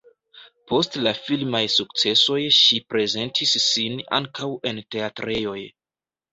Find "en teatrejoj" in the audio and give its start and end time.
4.73-5.59